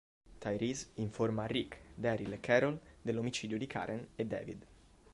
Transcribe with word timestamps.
Tyreese 0.43 0.87
informa 1.03 1.45
Rick, 1.45 1.77
Daryl 1.93 2.33
e 2.33 2.39
Carol 2.39 2.79
dell'omicidio 3.03 3.59
di 3.59 3.67
Karen 3.67 4.07
e 4.15 4.25
David. 4.25 4.65